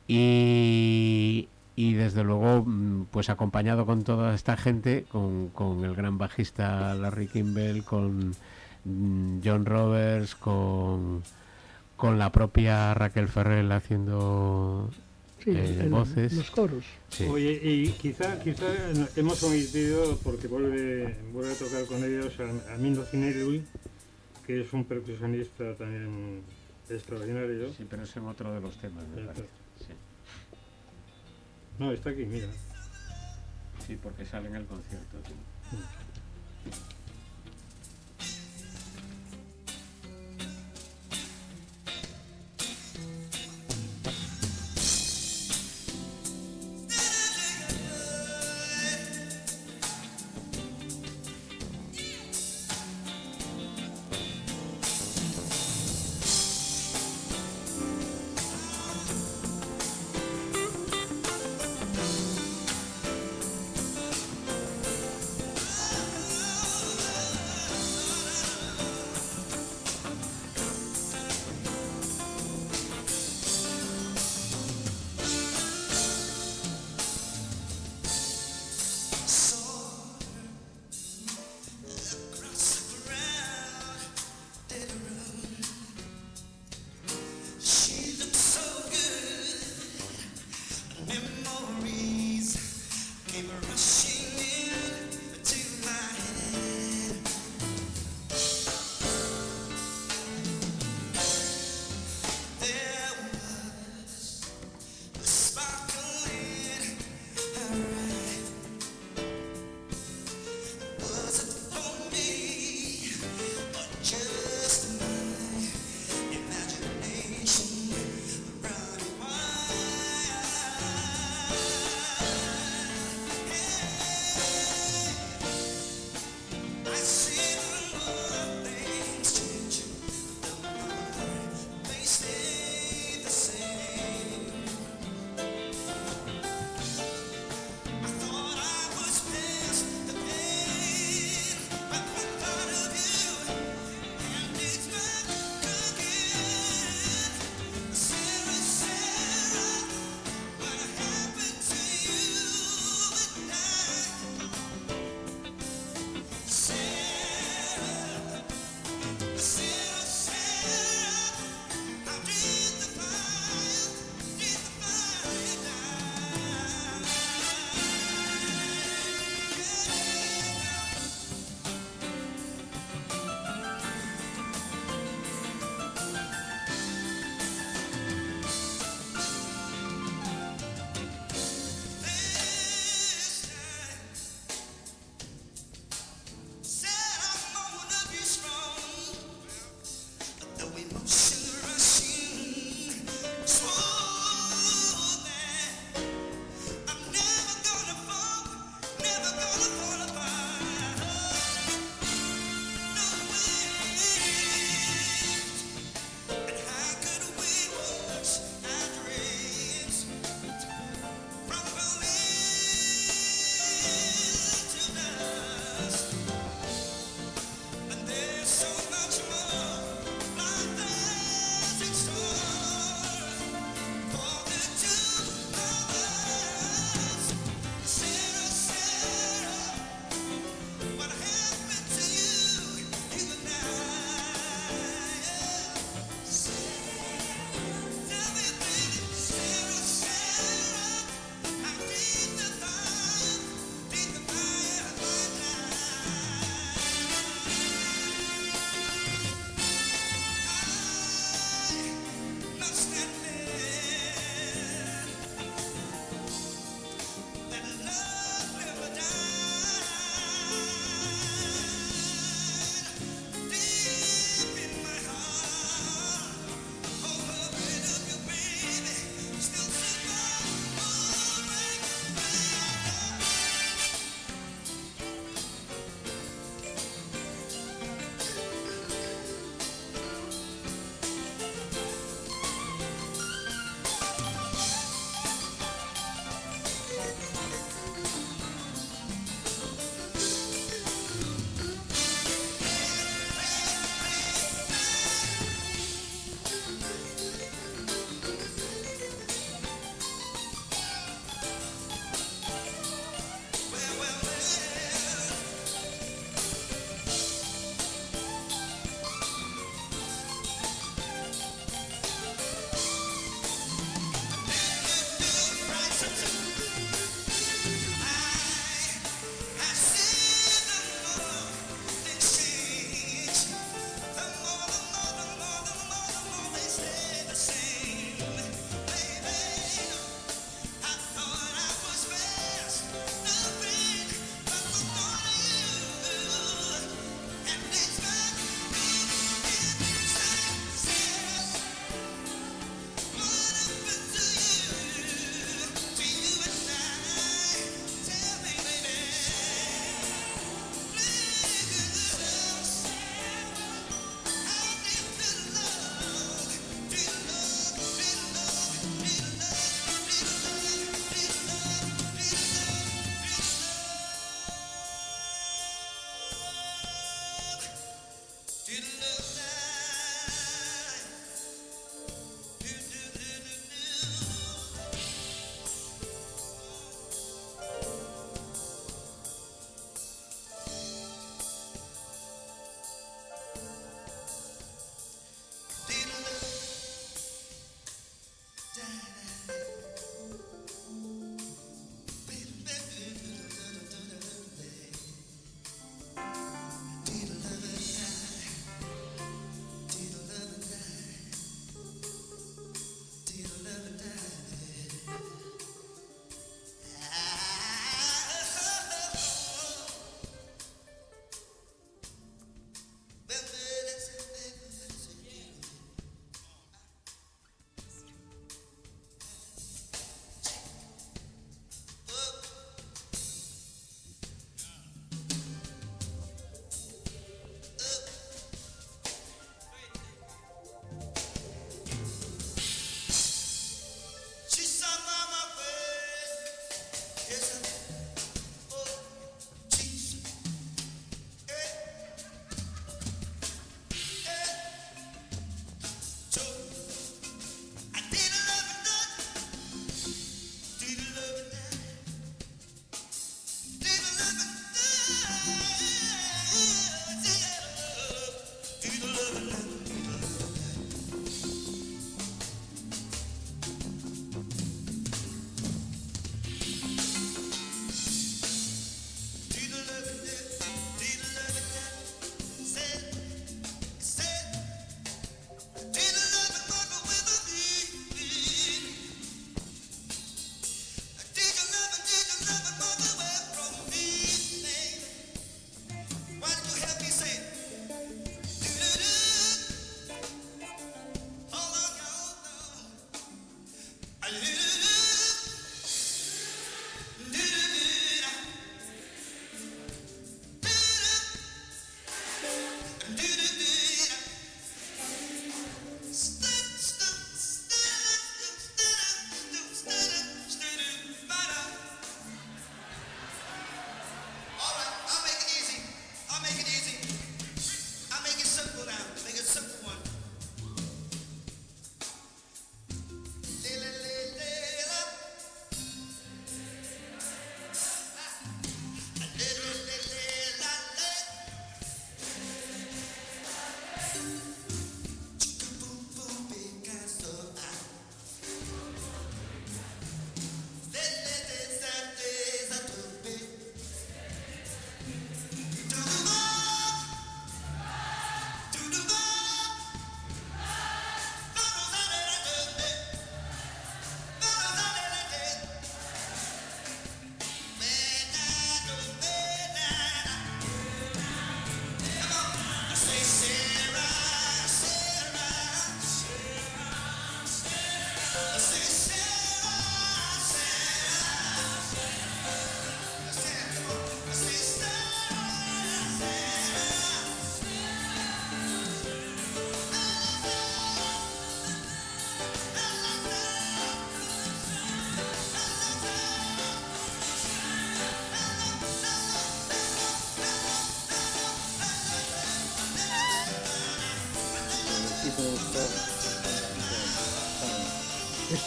y, 0.08 1.48
y 1.76 1.94
desde 1.94 2.24
luego, 2.24 2.64
mm, 2.66 3.06
pues 3.12 3.30
acompañado 3.30 3.86
con 3.86 4.04
toda 4.04 4.34
esta 4.34 4.58
gente, 4.58 5.06
con, 5.10 5.50
con 5.50 5.84
el 5.86 5.96
gran 5.96 6.18
bajista 6.18 6.94
Larry 6.96 7.28
Kimball, 7.28 7.84
con 7.84 8.34
mm, 8.86 9.42
John 9.44 9.66
Roberts, 9.66 10.36
con, 10.36 11.24
con 11.98 12.18
la 12.18 12.32
propia 12.32 12.94
Raquel 12.94 13.28
Ferrell 13.28 13.72
haciendo 13.72 14.90
Sí, 15.44 15.52
eh, 15.52 15.78
el- 15.82 15.90
voces. 15.90 16.34
los 16.34 16.50
coros. 16.52 16.84
Sí. 17.10 17.26
Oye, 17.26 17.60
y 17.64 17.90
quizá, 17.92 18.40
quizá 18.42 18.66
hemos 19.16 19.44
omitido, 19.44 20.18
porque 20.24 20.48
vuelve, 20.48 21.16
vuelve 21.34 21.52
a 21.54 21.56
tocar 21.58 21.86
con 21.86 22.04
ellos 22.04 22.34
a, 22.40 22.74
a 22.74 22.78
Mindo 22.78 23.04
Finelli, 23.04 23.64
que 24.48 24.62
es 24.62 24.72
un 24.72 24.86
percusionista 24.86 25.76
también 25.76 26.42
extraordinario. 26.90 27.74
Sí, 27.74 27.86
pero 27.88 28.04
es 28.04 28.16
en 28.16 28.26
otro 28.26 28.54
de 28.54 28.62
los 28.62 28.78
temas, 28.78 29.06
me 29.10 29.24
parece. 29.24 29.46
Sí. 29.78 29.94
No, 31.78 31.92
está 31.92 32.12
aquí, 32.12 32.26
mira. 32.26 32.48
Sí, 33.86 33.98
porque 34.02 34.26
sale 34.26 34.48
en 34.48 34.56
el 34.56 34.66
concierto. 34.66 35.18
sí. 35.28 36.72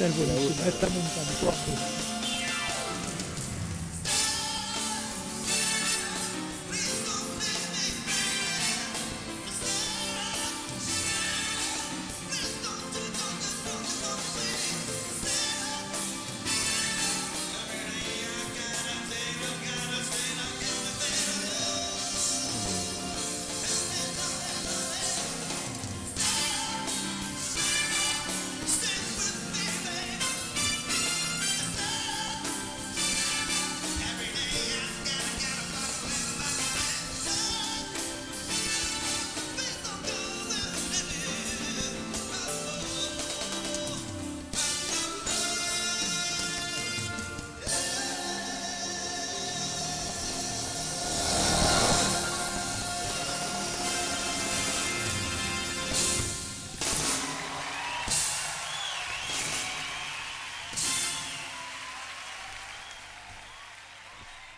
Esta 0.00 0.08
es 0.08 0.16
buenísima, 0.16 0.66
esta 0.66 0.86
me 0.88 0.96
encantó. 0.96 1.89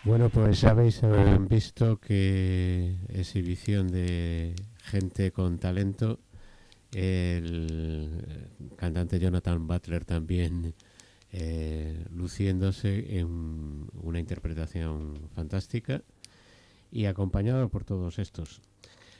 Bueno, 0.05 0.29
pues 0.29 0.59
ya 0.59 0.71
habéis 0.71 1.01
eh, 1.01 1.37
visto 1.49 1.97
que 1.99 2.97
exhibición 3.09 3.89
de 3.89 4.53
gente 4.83 5.31
con 5.31 5.57
talento. 5.59 6.19
El 6.91 8.11
cantante 8.75 9.19
Jonathan 9.19 9.65
Butler 9.65 10.03
también 10.03 10.73
eh, 11.31 12.05
luciéndose 12.11 13.17
en 13.17 13.87
una 14.01 14.19
interpretación 14.19 15.29
fantástica 15.33 16.01
y 16.91 17.05
acompañado 17.05 17.69
por 17.69 17.85
todos 17.85 18.19
estos. 18.19 18.61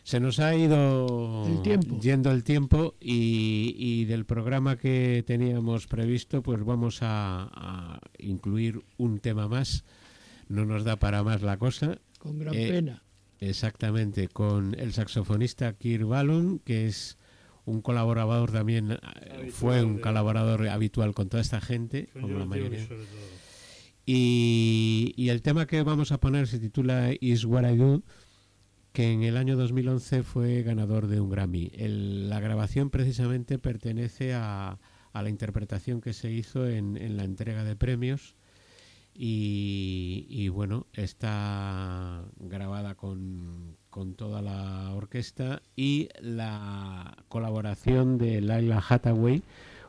Se 0.03 0.19
nos 0.19 0.39
ha 0.39 0.53
ido 0.53 1.47
El 1.47 1.61
tiempo. 1.61 1.97
yendo 2.01 2.29
el 2.29 2.43
tiempo 2.43 2.95
y, 2.99 3.73
y 3.77 4.03
del 4.05 4.25
programa 4.25 4.75
que 4.75 5.23
teníamos 5.25 5.87
previsto, 5.87 6.43
pues 6.43 6.61
vamos 6.65 6.99
a, 7.01 7.49
a 7.53 7.99
incluir 8.19 8.81
un 8.97 9.19
tema 9.19 9.47
más. 9.47 9.85
No 10.49 10.65
nos 10.65 10.83
da 10.83 10.97
para 10.97 11.23
más 11.23 11.41
la 11.41 11.57
cosa. 11.57 11.99
Con 12.19 12.39
gran 12.39 12.53
Eh, 12.55 12.69
pena. 12.69 13.03
Exactamente, 13.39 14.27
con 14.29 14.73
el 14.79 14.93
saxofonista 14.93 15.73
Kirk 15.73 16.05
Ballon, 16.05 16.59
que 16.59 16.87
es 16.87 17.17
un 17.65 17.81
colaborador 17.81 18.51
también, 18.51 18.91
eh, 18.91 19.49
fue 19.51 19.83
un 19.83 19.95
de- 19.97 20.01
colaborador 20.01 20.67
habitual 20.69 21.13
con 21.13 21.29
toda 21.29 21.41
esta 21.41 21.59
gente, 21.61 22.07
Con 22.13 22.23
como 22.23 22.39
la 22.39 22.45
mayoría. 22.45 22.87
Y, 24.05 25.13
y 25.15 25.29
el 25.29 25.41
tema 25.41 25.65
que 25.65 25.81
vamos 25.83 26.11
a 26.11 26.19
poner 26.19 26.47
se 26.47 26.59
titula 26.59 27.11
Is 27.19 27.45
What 27.45 27.69
I 27.71 27.77
Do, 27.77 28.03
que 28.91 29.11
en 29.11 29.23
el 29.23 29.37
año 29.37 29.55
2011 29.55 30.23
fue 30.23 30.61
ganador 30.63 31.07
de 31.07 31.19
un 31.21 31.29
Grammy. 31.29 31.71
El- 31.73 32.29
la 32.29 32.39
grabación 32.39 32.89
precisamente 32.89 33.59
pertenece 33.59 34.33
a, 34.33 34.77
a 35.13 35.21
la 35.23 35.29
interpretación 35.29 36.01
que 36.01 36.13
se 36.13 36.31
hizo 36.31 36.67
en, 36.67 36.97
en 36.97 37.15
la 37.17 37.23
entrega 37.23 37.63
de 37.63 37.75
premios 37.75 38.35
y, 39.15 40.25
y, 40.29 40.49
bueno, 40.49 40.87
está 40.93 42.23
grabada 42.39 42.95
con, 42.95 43.77
con 43.89 44.15
toda 44.15 44.41
la 44.41 44.91
orquesta 44.93 45.61
y 45.75 46.09
la 46.19 47.15
colaboración 47.29 48.17
de 48.17 48.41
Laila 48.41 48.83
Hathaway, 48.87 49.43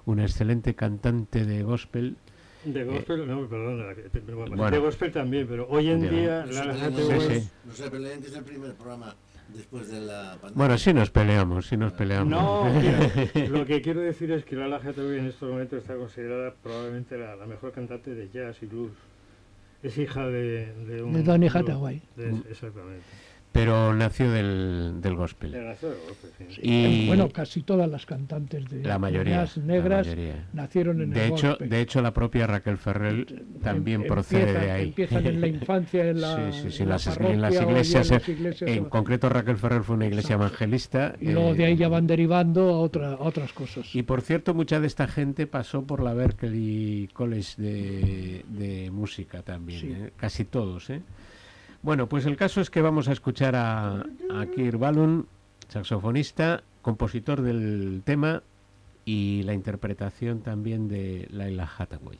una 0.04 0.24
excelente 0.24 0.74
cantante 0.74 1.44
de 1.46 1.62
gospel. 1.62 2.16
De 2.64 2.84
gospel, 2.84 3.26
no, 3.26 3.46
perdón, 3.48 3.78
de, 4.12 4.34
Bueno. 4.56 4.80
gospel 4.80 5.12
también, 5.12 5.46
pero 5.46 5.66
hoy 5.68 5.90
en 5.90 6.02
día 6.02 6.44
No 6.46 6.52
la 6.52 6.62
se 6.62 6.62
peleen, 6.62 6.82
Hathaway 6.84 7.20
Sí, 7.20 7.40
sí. 7.40 7.50
no 7.66 7.72
se 7.74 7.90
peleen, 7.90 8.20
que 8.20 8.26
es 8.28 8.36
el 8.36 8.44
primer 8.44 8.74
programa 8.74 9.14
después 9.54 9.90
de 9.90 10.00
la 10.00 10.32
pandemia. 10.40 10.52
Bueno, 10.54 10.78
sí 10.78 10.92
nos 10.94 11.10
peleamos, 11.10 11.66
sí 11.66 11.76
nos 11.76 11.92
peleamos. 11.92 12.28
No, 12.30 12.64
mira, 12.74 13.48
lo 13.48 13.66
que 13.66 13.82
quiero 13.82 14.00
decir 14.00 14.30
es 14.32 14.44
que 14.44 14.56
Lala 14.56 14.76
Hathaway 14.76 15.18
en 15.18 15.26
estos 15.26 15.50
momentos 15.50 15.78
está 15.78 15.94
considerada 15.96 16.54
probablemente 16.62 17.18
la, 17.18 17.36
la 17.36 17.46
mejor 17.46 17.72
cantante 17.72 18.14
de 18.14 18.28
jazz 18.30 18.62
y 18.62 18.66
blues. 18.66 18.92
Es 19.84 19.96
hija 19.98 20.26
de, 20.26 20.72
de 20.86 21.02
un... 21.02 21.12
De 21.12 21.22
Donny 21.22 21.46
Hathaway. 21.48 22.02
de- 22.16 22.42
exactamente. 22.50 23.04
Pero 23.54 23.94
nació 23.94 24.32
del, 24.32 24.94
del 25.00 25.14
gospel. 25.14 25.52
De 25.52 25.60
nació 25.64 25.90
de 25.90 25.96
gospel, 26.08 26.30
sí. 26.50 26.60
Y 26.64 27.06
Bueno, 27.06 27.28
casi 27.28 27.62
todas 27.62 27.88
las 27.88 28.04
cantantes 28.04 28.68
de 28.68 28.82
la 28.82 28.98
mayoría. 28.98 29.44
jazz 29.44 29.56
la 29.58 29.64
negras 29.64 30.06
mayoría. 30.08 30.48
nacieron 30.52 31.00
en 31.00 31.10
De 31.10 31.26
el 31.26 31.32
hecho, 31.32 31.48
gospel. 31.50 31.68
de 31.68 31.80
hecho, 31.80 32.02
la 32.02 32.12
propia 32.12 32.48
Raquel 32.48 32.78
Ferrell 32.78 33.44
también 33.62 34.02
Em- 34.02 34.08
procede 34.08 34.40
empiezan- 34.42 34.60
de 34.64 34.70
ahí. 34.72 34.88
Empiezan 34.88 35.26
en 35.26 35.40
la 35.40 35.46
infancia, 35.46 36.04
en 36.10 36.20
la, 36.20 36.52
Sí, 36.52 36.62
sí, 36.62 36.70
sí, 36.72 36.76
en 36.78 36.82
en 36.82 36.88
la 36.88 36.94
las, 36.96 37.06
en 37.06 37.12
las 37.12 37.20
parroquia 37.22 37.46
o 37.48 37.52
ya 37.52 37.70
iglesias, 37.70 38.10
en 38.10 38.14
las 38.18 38.28
eh, 38.28 38.32
iglesias 38.32 38.70
en 38.70 38.84
concreto 38.86 39.28
Raquel 39.28 39.56
Ferrer 39.56 39.82
fue 39.84 39.94
una 39.96 40.06
iglesia 40.06 40.34
Exacto. 40.34 40.46
evangelista. 40.46 41.14
y 41.20 41.30
luego 41.30 41.54
de 41.54 41.62
eh, 41.62 41.66
ahí 41.66 41.76
ya 41.76 41.88
van 41.88 42.08
derivando 42.08 42.70
a, 42.70 42.80
otra, 42.80 43.12
a 43.12 43.20
otras 43.20 43.52
cosas. 43.52 43.94
Y 43.94 44.02
por 44.02 44.20
cierto, 44.20 44.52
mucha 44.52 44.80
de 44.80 44.88
esta 44.88 45.06
gente 45.06 45.46
pasó 45.46 45.84
por 45.84 46.02
la 46.02 46.12
Berkeley 46.12 47.08
College 47.12 47.62
de, 47.62 48.44
de 48.48 48.90
música 48.90 49.42
también, 49.42 49.80
Sí. 49.80 49.92
¿eh? 49.92 50.10
casi 50.16 50.44
todos. 50.44 50.90
¿eh? 50.90 51.02
Bueno, 51.84 52.08
pues 52.08 52.24
el 52.24 52.36
caso 52.36 52.60
es 52.62 52.70
que 52.70 52.80
vamos 52.80 53.08
a 53.08 53.12
escuchar 53.12 53.54
a, 53.54 53.96
a 54.00 54.46
Kirk 54.54 54.78
Balun, 54.78 55.26
saxofonista, 55.68 56.62
compositor 56.80 57.42
del 57.42 58.00
tema 58.04 58.42
y 59.04 59.42
la 59.42 59.52
interpretación 59.52 60.40
también 60.40 60.88
de 60.88 61.28
Laila 61.30 61.70
Hathaway. 61.78 62.18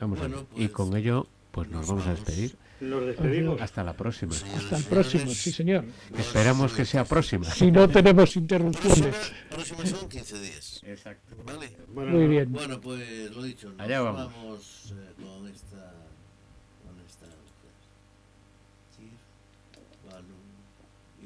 Vamos 0.00 0.18
Bueno, 0.18 0.36
a 0.38 0.38
ver. 0.40 0.46
Y 0.56 0.66
pues, 0.66 0.70
con 0.72 0.96
ello, 0.96 1.26
pues 1.52 1.68
nos, 1.68 1.82
nos 1.82 1.88
vamos 1.88 2.06
a 2.08 2.10
despedir. 2.10 2.56
Nos 2.80 3.06
despedimos. 3.06 3.60
Hasta 3.60 3.84
la 3.84 3.92
próxima. 3.92 4.34
Hasta 4.34 4.76
el 4.76 4.84
próximo, 4.84 5.20
señores, 5.22 5.38
sí 5.40 5.52
señor. 5.52 5.84
Esperamos 6.18 6.72
que 6.72 6.84
sea 6.84 7.04
próxima. 7.04 7.44
Si 7.44 7.70
no 7.70 7.88
tenemos 7.88 8.16
Próxima, 8.32 8.42
interrupciones. 8.42 9.32
próxima 9.50 9.86
son 9.86 10.08
15 10.08 10.40
días. 10.40 10.80
Exacto. 10.84 11.36
¿Vale? 11.46 11.70
Bueno, 11.94 12.10
Muy 12.10 12.26
bien. 12.26 12.50
Bueno, 12.52 12.80
pues 12.80 13.30
lo 13.30 13.42
dicho, 13.44 13.70
nos 13.70 13.80
Allá 13.80 14.00
vamos. 14.00 14.32
vamos 14.34 14.94
eh, 14.98 15.22
con 15.22 15.46
esta. 15.48 15.92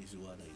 Is 0.03 0.15
what 0.15 0.39
I 0.39 0.48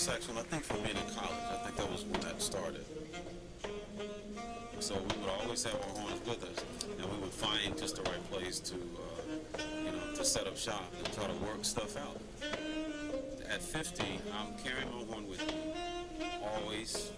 saxophone, 0.00 0.38
I 0.38 0.42
think 0.48 0.64
from 0.64 0.78
being 0.78 0.96
in 0.96 1.14
college. 1.14 1.44
I 1.52 1.56
think 1.62 1.76
that 1.76 1.90
was 1.92 2.04
when 2.04 2.20
that 2.22 2.40
started. 2.40 2.86
So 4.78 4.94
we 4.94 5.20
would 5.20 5.28
always 5.42 5.62
have 5.64 5.74
our 5.74 6.00
horns 6.00 6.20
with 6.26 6.42
us, 6.42 6.64
and 6.98 7.10
we 7.12 7.18
would 7.18 7.30
find 7.30 7.76
just 7.76 7.96
the 7.96 8.10
right 8.10 8.30
place 8.30 8.60
to, 8.60 8.76
uh, 8.76 9.62
you 9.84 9.92
know, 9.92 10.16
to 10.16 10.24
set 10.24 10.46
up 10.46 10.56
shop 10.56 10.90
and 11.04 11.12
try 11.12 11.26
to 11.26 11.34
work 11.44 11.62
stuff 11.66 11.98
out. 11.98 12.18
At 13.50 13.60
50, 13.60 14.02
I'm 14.32 14.56
carrying 14.64 14.88
my 14.88 15.04
horn 15.12 15.28
with 15.28 15.46
me, 15.46 15.74
always 16.56 17.10